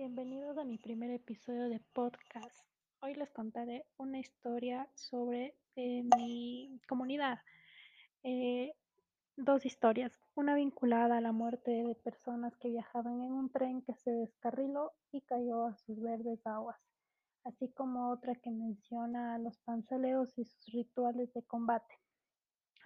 Bienvenidos 0.00 0.56
a 0.56 0.64
mi 0.64 0.78
primer 0.78 1.10
episodio 1.10 1.68
de 1.68 1.78
podcast. 1.92 2.58
Hoy 3.02 3.14
les 3.16 3.30
contaré 3.32 3.84
una 3.98 4.18
historia 4.18 4.88
sobre 4.94 5.54
eh, 5.76 6.02
mi 6.16 6.80
comunidad. 6.88 7.40
Eh, 8.22 8.72
dos 9.36 9.66
historias, 9.66 10.18
una 10.34 10.54
vinculada 10.54 11.18
a 11.18 11.20
la 11.20 11.32
muerte 11.32 11.70
de 11.70 11.94
personas 11.96 12.56
que 12.56 12.70
viajaban 12.70 13.22
en 13.22 13.32
un 13.32 13.52
tren 13.52 13.82
que 13.82 13.92
se 13.92 14.10
descarriló 14.10 14.94
y 15.12 15.20
cayó 15.20 15.66
a 15.66 15.76
sus 15.76 16.00
verdes 16.00 16.46
aguas, 16.46 16.80
así 17.44 17.68
como 17.68 18.10
otra 18.10 18.34
que 18.36 18.50
menciona 18.50 19.34
a 19.34 19.38
los 19.38 19.58
panzaleos 19.58 20.32
y 20.38 20.46
sus 20.46 20.72
rituales 20.72 21.30
de 21.34 21.42
combate. 21.42 22.00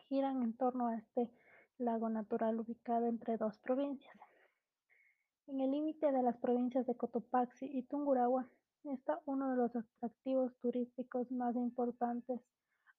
Giran 0.08 0.42
en 0.42 0.56
torno 0.56 0.88
a 0.88 0.96
este 0.96 1.30
lago 1.78 2.08
natural 2.08 2.58
ubicado 2.58 3.06
entre 3.06 3.36
dos 3.36 3.56
provincias. 3.60 4.33
En 5.46 5.60
el 5.60 5.70
límite 5.72 6.10
de 6.10 6.22
las 6.22 6.38
provincias 6.38 6.86
de 6.86 6.96
Cotopaxi 6.96 7.66
y 7.66 7.82
Tungurahua 7.82 8.48
está 8.84 9.20
uno 9.26 9.50
de 9.50 9.56
los 9.56 9.76
atractivos 9.76 10.56
turísticos 10.60 11.30
más 11.30 11.54
importantes 11.54 12.40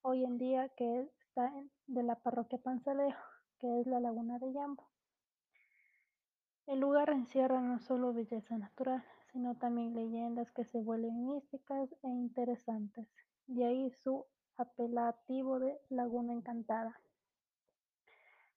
hoy 0.01 0.23
en 0.23 0.37
día 0.37 0.69
que 0.77 1.09
está 1.19 1.51
de 1.87 2.03
la 2.03 2.15
parroquia 2.15 2.59
Panzaleo, 2.59 3.15
que 3.59 3.81
es 3.81 3.87
la 3.87 3.99
laguna 3.99 4.37
de 4.37 4.53
Yambo. 4.53 4.87
El 6.67 6.79
lugar 6.79 7.09
encierra 7.09 7.61
no 7.61 7.79
solo 7.79 8.13
belleza 8.13 8.57
natural, 8.59 9.03
sino 9.33 9.55
también 9.55 9.95
leyendas 9.95 10.51
que 10.51 10.65
se 10.65 10.79
vuelven 10.79 11.27
místicas 11.27 11.91
e 12.03 12.07
interesantes, 12.07 13.07
de 13.47 13.65
ahí 13.65 13.91
su 14.03 14.23
apelativo 14.57 15.59
de 15.59 15.79
Laguna 15.89 16.33
Encantada. 16.33 17.01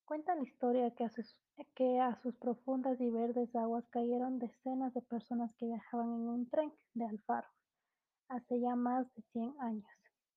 Cuenta 0.08 0.34
la 0.34 0.42
historia 0.42 0.90
que 0.92 1.04
a, 1.04 1.10
sus, 1.10 1.36
que 1.74 2.00
a 2.00 2.18
sus 2.22 2.34
profundas 2.36 2.98
y 2.98 3.10
verdes 3.10 3.54
aguas 3.54 3.86
cayeron 3.90 4.38
decenas 4.38 4.94
de 4.94 5.02
personas 5.02 5.54
que 5.56 5.66
viajaban 5.66 6.06
en 6.06 6.28
un 6.30 6.48
tren 6.48 6.72
de 6.94 7.04
Alfaro 7.04 7.46
hace 8.30 8.58
ya 8.58 8.74
más 8.74 9.06
de 9.14 9.22
100 9.32 9.54
años. 9.60 9.90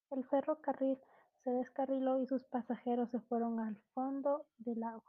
El 0.09 0.25
ferrocarril 0.25 0.99
se 1.45 1.51
descarriló 1.51 2.21
y 2.21 2.27
sus 2.27 2.43
pasajeros 2.47 3.11
se 3.11 3.21
fueron 3.21 3.61
al 3.61 3.77
fondo 3.93 4.45
del 4.57 4.81
lago. 4.81 5.05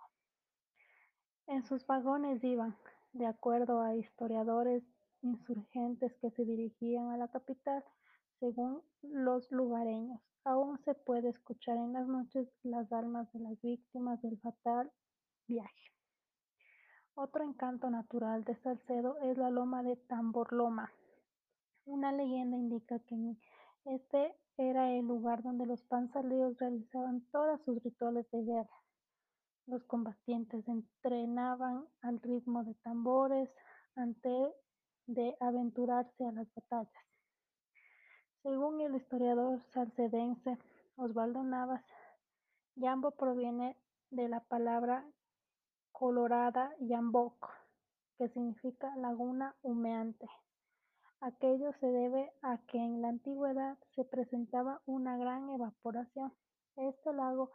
En 1.48 1.64
sus 1.64 1.84
vagones 1.84 2.44
iban, 2.44 2.76
de 3.14 3.26
acuerdo 3.26 3.82
a 3.82 3.96
historiadores 3.96 4.84
insurgentes 5.22 6.14
que 6.20 6.30
se 6.30 6.44
dirigían 6.44 7.10
a 7.10 7.16
la 7.16 7.26
capital, 7.26 7.82
según 8.42 8.82
los 9.02 9.48
lugareños, 9.52 10.20
Aún 10.44 10.76
se 10.84 10.94
puede 10.94 11.28
escuchar 11.28 11.76
en 11.76 11.92
las 11.92 12.08
noches 12.08 12.48
las 12.64 12.92
almas 12.92 13.32
de 13.32 13.38
las 13.38 13.60
víctimas 13.60 14.20
del 14.22 14.40
fatal 14.40 14.90
viaje. 15.46 15.92
Otro 17.14 17.44
encanto 17.44 17.88
natural 17.90 18.42
de 18.42 18.56
Salcedo 18.56 19.20
es 19.20 19.38
la 19.38 19.50
loma 19.50 19.84
de 19.84 19.94
Tamborloma. 19.94 20.92
Una 21.84 22.10
leyenda 22.10 22.56
indica 22.56 22.98
que 22.98 23.36
este 23.84 24.34
era 24.56 24.90
el 24.90 25.06
lugar 25.06 25.44
donde 25.44 25.64
los 25.64 25.80
panzaleos 25.84 26.58
realizaban 26.58 27.24
todos 27.30 27.60
sus 27.64 27.80
rituales 27.84 28.28
de 28.32 28.42
guerra. 28.42 28.82
Los 29.66 29.84
combatientes 29.84 30.66
entrenaban 30.66 31.86
al 32.00 32.20
ritmo 32.20 32.64
de 32.64 32.74
tambores 32.82 33.48
antes 33.94 34.52
de 35.06 35.36
aventurarse 35.38 36.26
a 36.26 36.32
las 36.32 36.52
batallas. 36.52 37.11
Según 38.42 38.80
el 38.80 38.96
historiador 38.96 39.60
salcedense 39.72 40.58
Osvaldo 40.96 41.44
Navas, 41.44 41.84
Yambo 42.74 43.12
proviene 43.12 43.76
de 44.10 44.28
la 44.28 44.40
palabra 44.40 45.06
colorada 45.92 46.74
Yambok, 46.80 47.48
que 48.18 48.28
significa 48.30 48.96
laguna 48.96 49.54
humeante. 49.62 50.26
Aquello 51.20 51.72
se 51.74 51.86
debe 51.86 52.32
a 52.42 52.58
que 52.66 52.78
en 52.78 53.00
la 53.00 53.10
antigüedad 53.10 53.78
se 53.94 54.04
presentaba 54.04 54.82
una 54.86 55.16
gran 55.16 55.48
evaporación. 55.50 56.34
Este 56.74 57.12
lago 57.12 57.52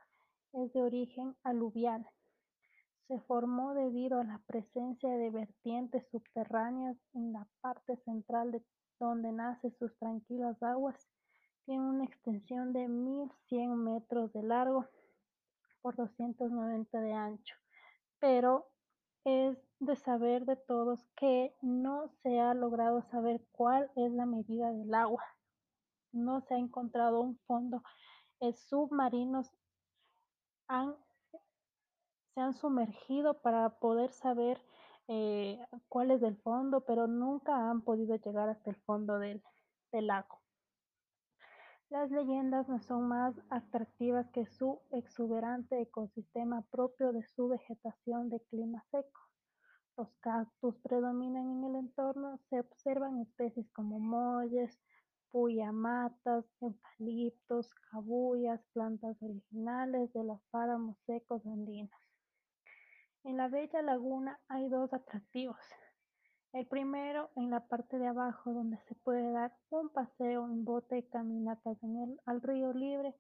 es 0.54 0.72
de 0.72 0.84
origen 0.84 1.36
aluvial. 1.44 2.08
Se 3.08 3.20
formó 3.22 3.74
debido 3.74 4.20
a 4.20 4.24
la 4.24 4.40
presencia 4.48 5.10
de 5.10 5.30
vertientes 5.30 6.08
subterráneas 6.12 6.98
en 7.14 7.34
la 7.34 7.48
parte 7.62 7.96
central 7.98 8.52
de 8.52 8.64
donde 9.00 9.32
nace 9.32 9.72
sus 9.72 9.96
tranquilas 9.98 10.62
aguas, 10.62 11.08
tiene 11.66 11.84
una 11.84 12.06
extensión 12.06 12.74
de 12.74 12.88
mil 12.88 13.32
cien 13.48 13.76
metros 13.84 14.34
de 14.34 14.44
largo 14.44 14.86
por 15.82 15.96
doscientos 15.96 16.52
noventa 16.52 17.00
de 17.00 17.14
ancho, 17.14 17.56
pero 18.20 18.68
es 19.24 19.58
de 19.80 19.96
saber 19.96 20.46
de 20.46 20.56
todos 20.56 21.06
que 21.16 21.54
no 21.62 22.10
se 22.24 22.40
ha 22.40 22.54
logrado 22.54 23.02
saber 23.04 23.46
cuál 23.52 23.92
es 23.96 24.12
la 24.14 24.26
medida 24.26 24.72
del 24.72 24.94
agua. 24.94 25.24
No 26.12 26.42
se 26.42 26.56
ha 26.56 26.58
encontrado 26.58 27.22
un 27.22 27.38
fondo. 27.46 27.84
submarinos 28.70 29.52
han, 30.68 30.96
se 32.38 32.42
han 32.42 32.54
sumergido 32.54 33.42
para 33.42 33.80
poder 33.80 34.12
saber 34.12 34.62
eh, 35.08 35.60
cuál 35.90 36.12
es 36.12 36.22
el 36.22 36.38
fondo, 36.38 36.82
pero 36.82 37.08
nunca 37.08 37.72
han 37.72 37.82
podido 37.82 38.16
llegar 38.16 38.48
hasta 38.48 38.70
el 38.70 38.76
fondo 38.76 39.18
del, 39.18 39.42
lago. 39.92 40.40
Las 41.90 42.12
leyendas 42.12 42.70
no 42.70 42.80
son 42.80 43.08
más 43.08 43.34
atractivas 43.50 44.30
que 44.30 44.46
su 44.46 44.80
exuberante 44.92 45.82
ecosistema 45.82 46.62
propio 46.70 47.12
de 47.12 47.24
su 47.24 47.48
vegetación 47.48 48.30
de 48.30 48.40
clima 48.52 48.86
seco. 48.92 49.22
Los 49.98 50.14
cactus 50.20 50.78
predominan 50.84 51.50
en 51.50 51.64
el 51.64 51.76
entorno, 51.76 52.38
se 52.52 52.60
observan 52.60 53.18
especies 53.18 53.68
como 53.72 54.00
molles, 54.00 54.80
puyamatas, 55.32 56.46
eucaliptos, 56.62 57.74
cabullas, 57.90 58.62
plantas 58.74 59.20
originales 59.24 60.14
de 60.14 60.24
los 60.24 60.40
páramos 60.52 61.00
secos 61.08 61.44
andinos. 61.48 62.07
En 63.28 63.36
la 63.36 63.50
bella 63.50 63.82
laguna 63.82 64.40
hay 64.48 64.70
dos 64.70 64.94
atractivos. 64.94 65.58
El 66.54 66.66
primero 66.66 67.30
en 67.36 67.50
la 67.50 67.68
parte 67.68 68.00
de 68.00 68.08
abajo 68.08 68.54
donde 68.54 68.78
se 68.88 68.96
puede 68.96 69.34
dar 69.34 69.54
un 69.70 69.90
paseo 69.90 70.46
en 70.46 70.64
bote 70.64 71.00
y 71.00 71.10
caminatas 71.10 71.78
en 71.84 71.98
el, 72.04 72.22
al 72.26 72.42
río 72.42 72.72
libre 72.72 73.14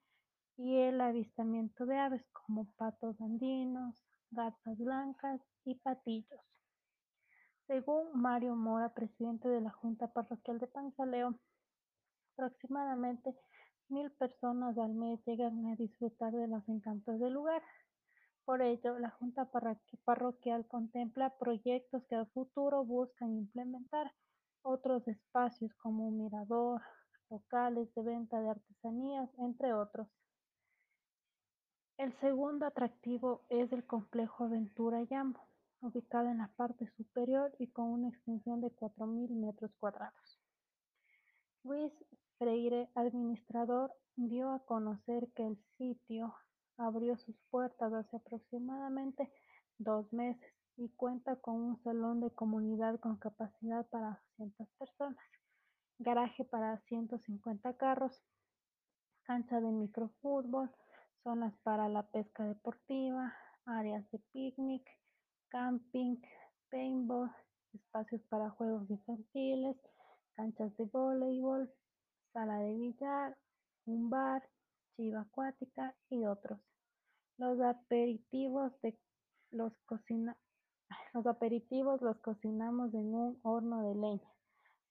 y 0.55 0.77
el 0.77 1.01
avistamiento 1.01 1.85
de 1.85 1.97
aves 1.97 2.25
como 2.31 2.71
patos 2.77 3.19
andinos, 3.19 4.01
gatas 4.31 4.77
blancas 4.77 5.41
y 5.65 5.75
patillos. 5.75 6.39
Según 7.67 8.07
Mario 8.13 8.55
Mora, 8.55 8.93
presidente 8.93 9.49
de 9.49 9.59
la 9.59 9.71
Junta 9.71 10.07
Parroquial 10.07 10.57
de 10.59 10.67
Panzaleo, 10.67 11.37
aproximadamente 12.37 13.35
mil 13.89 14.09
personas 14.11 14.77
al 14.77 14.93
mes 14.93 15.19
llegan 15.25 15.65
a 15.65 15.75
disfrutar 15.75 16.31
de 16.31 16.47
los 16.47 16.65
encantos 16.69 17.19
del 17.19 17.33
lugar. 17.33 17.61
Por 18.47 18.61
ello, 18.61 18.97
la 18.97 19.09
Junta 19.09 19.51
Parroquial 20.05 20.65
contempla 20.67 21.37
proyectos 21.37 22.01
que 22.07 22.15
a 22.15 22.25
futuro 22.27 22.85
buscan 22.85 23.35
implementar 23.35 24.13
otros 24.61 25.05
espacios 25.05 25.73
como 25.73 26.07
un 26.07 26.17
mirador, 26.17 26.81
locales 27.29 27.93
de 27.93 28.03
venta 28.03 28.39
de 28.39 28.51
artesanías, 28.51 29.29
entre 29.39 29.73
otros. 29.73 30.07
El 31.97 32.17
segundo 32.21 32.65
atractivo 32.65 33.45
es 33.49 33.69
el 33.73 33.85
complejo 33.85 34.45
Aventura 34.45 35.03
Yambo, 35.03 35.45
ubicado 35.81 36.29
en 36.29 36.37
la 36.37 36.47
parte 36.55 36.87
superior 36.95 37.53
y 37.59 37.67
con 37.67 37.87
una 37.87 38.07
extensión 38.07 38.61
de 38.61 38.69
4.000 38.69 39.29
metros 39.29 39.71
cuadrados. 39.77 40.39
Luis 41.63 41.91
Freire, 42.37 42.89
administrador, 42.95 43.91
dio 44.15 44.51
a 44.51 44.63
conocer 44.63 45.27
que 45.35 45.45
el 45.45 45.57
sitio 45.77 46.33
abrió 46.77 47.17
sus 47.17 47.35
puertas 47.49 47.91
hace 47.93 48.17
aproximadamente 48.17 49.31
dos 49.77 50.11
meses 50.13 50.53
y 50.77 50.89
cuenta 50.89 51.35
con 51.37 51.55
un 51.55 51.83
salón 51.83 52.21
de 52.21 52.31
comunidad 52.31 52.99
con 52.99 53.17
capacidad 53.17 53.85
para 53.87 54.21
200 54.37 54.67
personas, 54.77 55.25
garaje 55.97 56.45
para 56.45 56.79
150 56.87 57.75
carros, 57.77 58.23
cancha 59.23 59.59
de 59.59 59.71
microfútbol, 59.71 60.71
zonas 61.23 61.53
para 61.63 61.89
la 61.89 62.03
pesca 62.03 62.43
deportiva, 62.43 63.33
áreas 63.65 64.09
de 64.11 64.19
picnic, 64.31 64.87
camping, 65.49 66.21
paintball, 66.69 67.31
espacios 67.73 68.21
para 68.29 68.51
juegos 68.51 68.89
infantiles, 68.89 69.77
canchas 70.35 70.75
de 70.77 70.85
voleibol, 70.85 71.69
sala 72.33 72.59
de 72.59 72.73
billar, 72.75 73.37
un 73.85 74.09
bar, 74.09 74.47
chiva 74.97 75.21
acuática 75.21 75.95
y 76.09 76.25
otros. 76.25 76.59
Los 81.13 81.25
aperitivos 81.27 82.01
los 82.01 82.17
cocinamos 82.19 82.93
en 82.93 83.13
un 83.13 83.39
horno 83.43 83.83
de 83.83 83.95
leña 83.95 84.33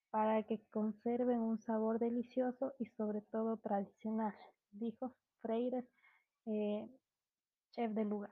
para 0.09 0.41
que 0.43 0.63
conserven 0.71 1.39
un 1.39 1.59
sabor 1.59 1.99
delicioso 1.99 2.73
y 2.79 2.85
sobre 2.85 3.21
todo 3.21 3.57
tradicional, 3.57 4.33
dijo 4.71 5.13
Freire, 5.41 5.85
eh, 6.45 6.89
chef 7.71 7.91
del 7.91 8.09
lugar. 8.09 8.31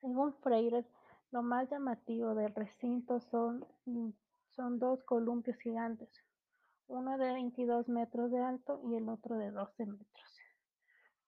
Según 0.00 0.34
Freire, 0.40 0.86
lo 1.30 1.42
más 1.42 1.70
llamativo 1.70 2.34
del 2.34 2.54
recinto 2.54 3.20
son 3.20 3.66
Son 4.50 4.78
dos 4.78 5.04
columpios 5.04 5.58
gigantes, 5.58 6.08
uno 6.88 7.18
de 7.18 7.32
22 7.32 7.88
metros 7.88 8.30
de 8.30 8.38
alto 8.38 8.80
y 8.90 8.94
el 8.94 9.08
otro 9.10 9.36
de 9.36 9.50
12 9.50 9.84
metros. 9.84 10.35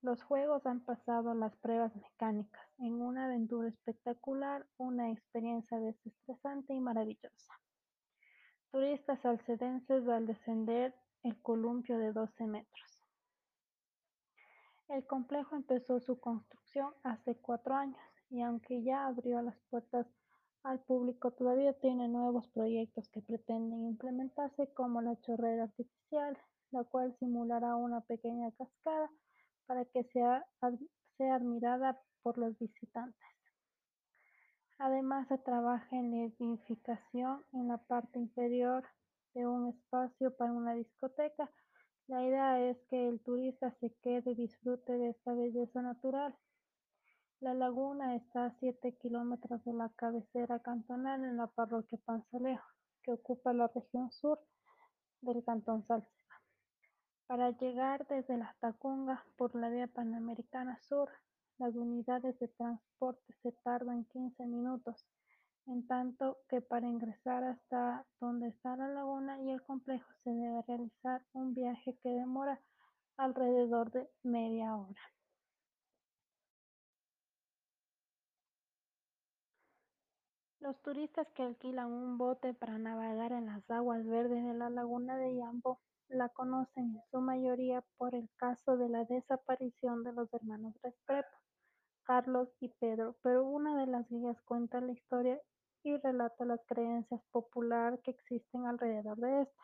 Los 0.01 0.23
juegos 0.23 0.65
han 0.65 0.85
pasado 0.85 1.35
las 1.35 1.57
pruebas 1.57 1.95
mecánicas, 1.97 2.65
en 2.79 3.03
una 3.03 3.25
aventura 3.25 3.69
espectacular, 3.69 4.65
una 4.77 5.11
experiencia 5.11 5.81
desestresante 5.81 6.73
y 6.73 6.79
maravillosa. 6.79 7.55
Turistas 8.71 9.25
alcedenses 9.27 10.07
al 10.07 10.27
descender 10.27 10.95
el 11.25 11.43
columpio 11.43 11.99
de 11.99 12.13
12 12.13 12.47
metros. 12.47 13.05
El 14.87 15.05
complejo 15.05 15.57
empezó 15.57 15.99
su 15.99 16.21
construcción 16.21 16.95
hace 17.03 17.35
cuatro 17.35 17.75
años 17.75 17.99
y 18.31 18.41
aunque 18.43 18.85
ya 18.85 19.05
abrió 19.07 19.43
las 19.43 19.59
puertas 19.69 20.07
al 20.63 20.79
público, 20.79 21.33
todavía 21.33 21.73
tiene 21.73 22.07
nuevos 22.07 22.47
proyectos 22.51 23.09
que 23.09 23.21
pretenden 23.21 23.85
implementarse 23.85 24.73
como 24.75 25.03
la 25.03 25.21
chorrera 25.23 25.65
artificial, 25.65 26.39
la 26.71 26.85
cual 26.85 27.17
simulará 27.19 27.75
una 27.75 28.01
pequeña 28.03 28.53
cascada 28.53 29.11
para 29.69 29.85
que 29.85 30.03
sea, 30.05 30.45
sea 31.19 31.35
admirada 31.37 32.01
por 32.23 32.39
los 32.39 32.59
visitantes. 32.59 33.29
Además, 34.79 35.29
se 35.29 35.37
trabaja 35.39 35.95
en 35.95 36.11
la 36.11 36.25
edificación 36.25 37.45
en 37.53 37.69
la 37.69 37.77
parte 37.77 38.19
inferior 38.19 38.85
de 39.35 39.47
un 39.47 39.69
espacio 39.69 40.35
para 40.37 40.53
una 40.53 40.73
discoteca. 40.75 41.51
La 42.07 42.25
idea 42.25 42.71
es 42.71 42.79
que 42.89 43.09
el 43.09 43.21
turista 43.21 43.71
se 43.81 43.93
quede 44.03 44.31
y 44.31 44.35
disfrute 44.37 44.97
de 44.97 45.11
esta 45.11 45.35
belleza 45.35 45.83
natural. 45.83 46.35
La 47.41 47.53
laguna 47.53 48.17
está 48.17 48.47
a 48.47 48.57
7 48.59 48.97
kilómetros 48.97 49.63
de 49.65 49.75
la 49.75 49.91
cabecera 49.97 50.61
cantonal 50.61 51.25
en 51.25 51.37
la 51.37 51.49
parroquia 51.49 51.99
Panzalejo, 52.05 52.67
que 53.03 53.13
ocupa 53.13 53.53
la 53.53 53.69
región 53.69 54.11
sur 54.11 54.41
del 55.21 55.45
cantón 55.45 55.87
Salcedo. 55.87 56.18
Para 57.29 57.51
llegar 57.51 58.07
desde 58.07 58.39
la 58.39 58.57
Tacunga 58.59 59.23
por 59.37 59.55
la 59.55 59.69
vía 59.69 59.87
Panamericana 59.87 60.81
Sur 60.81 61.11
las 61.59 61.77
unidades 61.77 62.39
de 62.39 62.49
transporte 62.49 63.35
se 63.43 63.53
tardan 63.53 64.07
15 64.07 64.47
minutos, 64.47 65.05
en 65.67 65.87
tanto 65.87 66.39
que 66.49 66.63
para 66.63 66.87
ingresar 66.87 67.45
hasta 67.45 68.07
donde 68.19 68.49
está 68.49 68.77
la 68.77 68.89
laguna 68.89 69.43
y 69.43 69.51
el 69.51 69.63
complejo 69.63 70.11
se 70.25 70.31
debe 70.31 70.63
realizar 70.67 71.23
un 71.35 71.53
viaje 71.53 71.99
que 72.03 72.09
demora 72.09 72.63
alrededor 73.19 73.91
de 73.91 74.09
media 74.23 74.75
hora. 74.75 75.03
Los 80.61 80.81
turistas 80.81 81.29
que 81.35 81.43
alquilan 81.43 81.93
un 81.93 82.17
bote 82.17 82.55
para 82.55 82.79
navegar 82.79 83.33
en 83.33 83.45
las 83.45 83.71
aguas 83.71 84.07
verdes 84.07 84.43
de 84.47 84.55
la 84.55 84.71
laguna 84.71 85.19
de 85.19 85.37
Yambo 85.37 85.79
la 86.09 86.29
conocen 86.31 86.97
en 86.97 87.03
su 87.11 87.21
mayoría 87.21 87.83
por 87.97 88.15
el 88.15 88.29
caso 88.37 88.77
de 88.77 88.89
la 88.89 89.05
desaparición 89.05 90.05
de 90.05 90.13
los 90.13 90.33
hermanos 90.33 90.75
Restrepo. 90.83 91.29
Carlos 92.05 92.49
y 92.61 92.71
Pedro, 92.81 93.17
pero 93.23 93.47
una 93.47 93.79
de 93.79 93.87
las 93.87 94.09
guías 94.09 94.41
cuenta 94.47 94.81
la 94.81 94.93
historia 94.93 95.39
y 95.85 95.97
relata 95.99 96.47
las 96.47 96.61
creencias 96.67 97.21
populares 97.31 98.01
que 98.03 98.13
existen 98.13 98.67
alrededor 98.67 99.19
de 99.19 99.43
esta. 99.43 99.63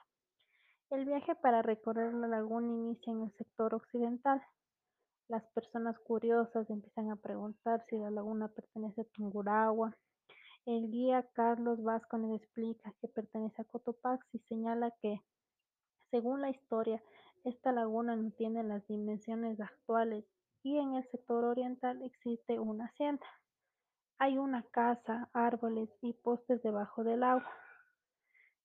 El 0.90 1.06
viaje 1.06 1.34
para 1.36 1.62
recorrer 1.62 2.12
la 2.12 2.28
laguna 2.28 2.66
inicia 2.66 3.12
en 3.12 3.22
el 3.22 3.32
sector 3.32 3.74
occidental. 3.74 4.42
Las 5.28 5.42
personas 5.54 5.98
curiosas 6.00 6.68
empiezan 6.68 7.10
a 7.10 7.16
preguntar 7.16 7.82
si 7.88 7.96
la 7.96 8.10
laguna 8.10 8.48
pertenece 8.48 9.00
a 9.00 9.04
Tungurahua. 9.14 9.96
El 10.66 10.90
guía 10.90 11.26
Carlos 11.32 11.82
Vázquez 11.82 12.20
explica 12.34 12.92
que 13.00 13.08
pertenece 13.08 13.62
a 13.62 13.64
Cotopaxi 13.64 14.36
y 14.36 14.40
señala 14.40 14.90
que, 15.00 15.20
según 16.14 16.42
la 16.42 16.50
historia, 16.50 17.02
esta 17.42 17.72
laguna 17.72 18.14
no 18.14 18.30
tiene 18.30 18.62
las 18.62 18.86
dimensiones 18.86 19.60
actuales 19.60 20.24
y 20.62 20.78
en 20.78 20.94
el 20.94 21.02
sector 21.10 21.44
oriental 21.44 22.00
existe 22.02 22.60
una 22.60 22.84
hacienda. 22.84 23.26
Hay 24.18 24.38
una 24.38 24.62
casa, 24.70 25.28
árboles 25.32 25.90
y 26.02 26.12
postes 26.12 26.62
debajo 26.62 27.02
del 27.02 27.24
agua, 27.24 27.50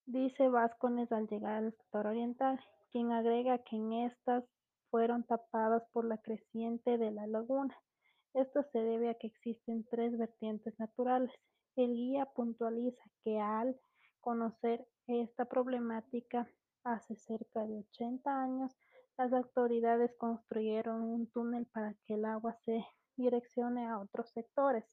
dice 0.05 0.47
Vázquez 0.47 1.11
al 1.11 1.27
llegar 1.27 1.63
al 1.63 1.71
sector 1.71 2.05
oriental, 2.05 2.59
quien 2.91 3.11
agrega 3.13 3.57
que 3.63 3.77
en 3.77 3.93
estas 3.93 4.43
fueron 4.91 5.23
tapadas 5.23 5.81
por 5.91 6.05
la 6.05 6.19
creciente 6.19 6.99
de 6.99 7.09
la 7.09 7.25
laguna. 7.25 7.75
Esto 8.35 8.61
se 8.71 8.77
debe 8.77 9.09
a 9.09 9.15
que 9.15 9.25
existen 9.25 9.87
tres 9.89 10.15
vertientes 10.19 10.79
naturales. 10.79 11.31
El 11.75 11.95
guía 11.95 12.27
puntualiza 12.27 13.01
que 13.23 13.39
al 13.39 13.75
conocer 14.19 14.85
esta 15.07 15.45
problemática 15.45 16.47
hace 16.83 17.15
cerca 17.15 17.65
de 17.65 17.79
80 17.79 18.41
años, 18.41 18.75
las 19.17 19.33
autoridades 19.33 20.15
construyeron 20.17 21.01
un 21.01 21.27
túnel 21.27 21.65
para 21.67 21.93
que 22.05 22.13
el 22.15 22.25
agua 22.25 22.55
se 22.63 22.85
direccione 23.17 23.87
a 23.87 23.99
otros 23.99 24.29
sectores. 24.31 24.85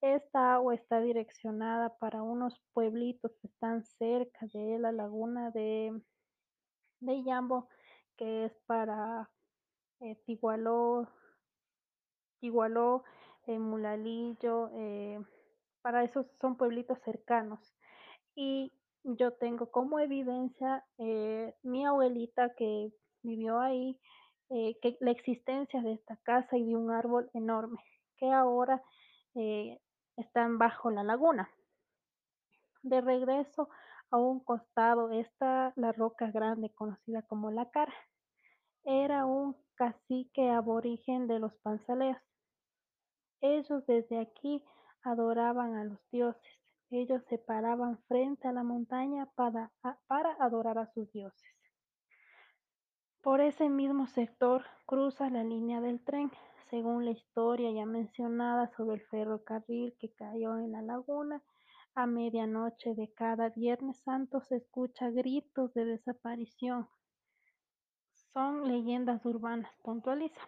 Esta 0.00 0.54
agua 0.54 0.74
está 0.74 1.00
direccionada 1.00 1.96
para 1.98 2.22
unos 2.22 2.60
pueblitos 2.72 3.32
que 3.40 3.48
están 3.48 3.84
cerca 3.84 4.46
de 4.52 4.78
la 4.78 4.92
laguna 4.92 5.50
de, 5.50 5.98
de 7.00 7.22
Yambo, 7.22 7.68
que 8.16 8.46
es 8.46 8.52
para 8.66 9.30
eh, 10.00 10.16
Tigualó, 10.26 11.08
eh, 13.46 13.58
Mulalillo, 13.58 14.70
eh, 14.74 15.20
para 15.82 16.04
esos 16.04 16.26
son 16.40 16.56
pueblitos 16.56 16.98
cercanos. 17.00 17.74
Y 18.34 18.72
yo 19.04 19.32
tengo 19.32 19.70
como 19.70 20.00
evidencia 20.00 20.84
eh, 20.98 21.54
mi 21.62 21.84
abuelita 21.84 22.54
que 22.54 22.90
vivió 23.22 23.60
ahí, 23.60 23.98
eh, 24.50 24.78
que 24.80 24.96
la 25.00 25.10
existencia 25.10 25.80
de 25.82 25.92
esta 25.92 26.16
casa 26.18 26.56
y 26.56 26.64
de 26.64 26.76
un 26.76 26.90
árbol 26.90 27.30
enorme 27.34 27.78
que 28.16 28.30
ahora 28.30 28.82
eh, 29.34 29.80
están 30.16 30.58
bajo 30.58 30.90
la 30.90 31.02
laguna. 31.02 31.50
De 32.82 33.00
regreso 33.00 33.68
a 34.10 34.18
un 34.18 34.40
costado 34.40 35.10
está 35.10 35.72
la 35.76 35.92
roca 35.92 36.30
grande 36.30 36.70
conocida 36.70 37.22
como 37.22 37.50
la 37.50 37.70
cara. 37.70 37.94
Era 38.84 39.26
un 39.26 39.56
cacique 39.74 40.50
aborigen 40.50 41.26
de 41.26 41.38
los 41.38 41.54
panzaleos. 41.62 42.18
Ellos 43.40 43.84
desde 43.86 44.20
aquí 44.20 44.62
adoraban 45.02 45.74
a 45.74 45.84
los 45.84 45.98
dioses. 46.10 46.63
Ellos 46.96 47.24
se 47.24 47.38
paraban 47.38 47.98
frente 48.06 48.46
a 48.46 48.52
la 48.52 48.62
montaña 48.62 49.26
para, 49.34 49.72
adorar 50.38 50.78
a 50.78 50.86
sus 50.86 51.10
dioses. 51.10 51.50
Por 53.20 53.40
ese 53.40 53.68
mismo 53.68 54.06
sector 54.06 54.64
cruza 54.86 55.28
la 55.28 55.42
línea 55.42 55.80
del 55.80 56.04
tren, 56.04 56.30
según 56.70 57.04
la 57.04 57.10
historia 57.10 57.72
ya 57.72 57.84
mencionada 57.84 58.68
sobre 58.76 58.98
el 58.98 59.06
ferrocarril 59.08 59.96
que 59.98 60.12
cayó 60.12 60.56
en 60.58 60.70
la 60.70 60.82
laguna. 60.82 61.42
A 61.96 62.06
medianoche 62.06 62.94
de 62.94 63.12
cada 63.12 63.48
Viernes 63.48 63.98
Santo 64.04 64.40
se 64.42 64.58
escucha 64.58 65.10
gritos 65.10 65.74
de 65.74 65.86
desaparición. 65.86 66.88
Son 68.32 68.68
leyendas 68.68 69.26
urbanas, 69.26 69.72
puntualiza. 69.82 70.40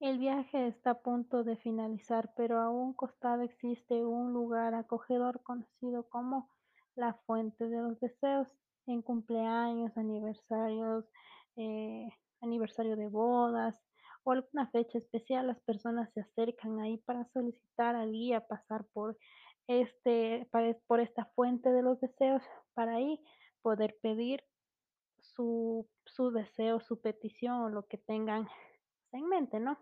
El 0.00 0.16
viaje 0.16 0.66
está 0.66 0.92
a 0.92 1.02
punto 1.02 1.44
de 1.44 1.56
finalizar, 1.58 2.32
pero 2.34 2.58
a 2.58 2.70
un 2.70 2.94
costado 2.94 3.42
existe 3.42 4.02
un 4.02 4.32
lugar 4.32 4.72
acogedor 4.72 5.42
conocido 5.42 6.08
como 6.08 6.48
la 6.94 7.12
Fuente 7.26 7.68
de 7.68 7.82
los 7.82 8.00
Deseos. 8.00 8.48
En 8.86 9.02
cumpleaños, 9.02 9.94
aniversarios, 9.98 11.04
eh, 11.56 12.08
aniversario 12.40 12.96
de 12.96 13.08
bodas 13.08 13.78
o 14.24 14.32
alguna 14.32 14.70
fecha 14.70 14.96
especial, 14.96 15.48
las 15.48 15.60
personas 15.60 16.10
se 16.14 16.22
acercan 16.22 16.80
ahí 16.80 16.96
para 16.96 17.26
solicitar 17.26 17.94
al 17.94 18.10
guía 18.10 18.46
pasar 18.46 18.86
por 18.94 19.18
este, 19.66 20.48
por 20.86 21.00
esta 21.00 21.26
fuente 21.34 21.70
de 21.70 21.82
los 21.82 22.00
deseos, 22.00 22.42
para 22.72 22.94
ahí 22.94 23.22
poder 23.60 23.98
pedir 24.00 24.42
su, 25.20 25.86
su 26.06 26.30
deseo, 26.30 26.80
su 26.80 27.02
petición 27.02 27.60
o 27.60 27.68
lo 27.68 27.86
que 27.86 27.98
tengan 27.98 28.48
en 29.12 29.28
mente, 29.28 29.60
¿no? 29.60 29.78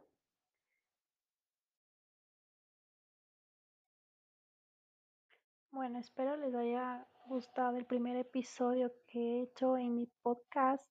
Bueno, 5.71 5.99
espero 5.99 6.37
les 6.37 6.55
haya 6.55 7.07
gustado 7.27 7.77
el 7.77 7.85
primer 7.85 8.17
episodio 8.17 8.93
que 9.07 9.19
he 9.21 9.43
hecho 9.43 9.77
en 9.77 9.95
mi 9.95 10.07
podcast. 10.23 10.85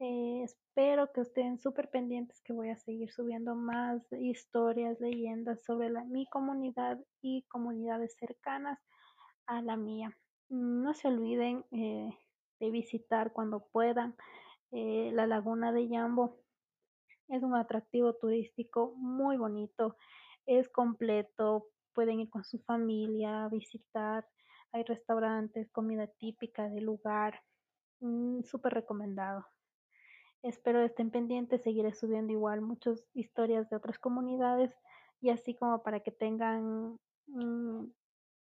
Eh, 0.00 0.42
espero 0.44 1.10
que 1.12 1.22
estén 1.22 1.58
súper 1.58 1.88
pendientes 1.90 2.40
que 2.42 2.52
voy 2.52 2.68
a 2.70 2.76
seguir 2.76 3.10
subiendo 3.10 3.54
más 3.54 4.02
historias, 4.12 5.00
leyendas 5.00 5.64
sobre 5.64 5.90
la, 5.90 6.04
mi 6.04 6.26
comunidad 6.26 6.98
y 7.22 7.44
comunidades 7.48 8.16
cercanas 8.18 8.78
a 9.46 9.62
la 9.62 9.76
mía. 9.76 10.16
No 10.50 10.94
se 10.94 11.08
olviden 11.08 11.64
eh, 11.72 12.10
de 12.60 12.70
visitar 12.70 13.32
cuando 13.32 13.66
puedan 13.72 14.14
eh, 14.72 15.10
la 15.14 15.26
laguna 15.26 15.72
de 15.72 15.88
Yambo. 15.88 16.36
Es 17.28 17.42
un 17.42 17.54
atractivo 17.54 18.14
turístico 18.14 18.94
muy 18.96 19.36
bonito, 19.36 19.96
es 20.46 20.68
completo, 20.68 21.66
pueden 21.92 22.20
ir 22.20 22.30
con 22.30 22.44
su 22.44 22.58
familia, 22.60 23.48
visitar, 23.48 24.26
hay 24.72 24.82
restaurantes, 24.84 25.70
comida 25.70 26.06
típica 26.06 26.68
del 26.68 26.84
lugar, 26.84 27.42
mm, 28.00 28.42
súper 28.42 28.74
recomendado. 28.74 29.46
Espero 30.42 30.80
estén 30.82 31.10
pendientes, 31.10 31.62
seguiré 31.62 31.92
subiendo 31.92 32.32
igual 32.32 32.60
muchas 32.60 33.08
historias 33.12 33.68
de 33.68 33.76
otras 33.76 33.98
comunidades 33.98 34.72
y 35.20 35.30
así 35.30 35.54
como 35.54 35.82
para 35.82 36.00
que 36.00 36.12
tengan 36.12 36.98
mm, 37.26 37.84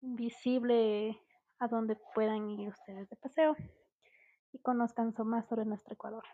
visible 0.01 1.21
a 1.59 1.69
dónde 1.69 1.97
puedan 2.15 2.51
ir 2.51 2.69
ustedes 2.69 3.09
de 3.09 3.17
paseo 3.17 3.57
y 4.53 4.59
conozcan 4.59 5.15
más 5.25 5.47
sobre 5.49 5.65
nuestro 5.65 5.95
Ecuador. 5.95 6.25